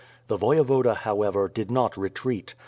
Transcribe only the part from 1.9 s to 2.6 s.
retreat.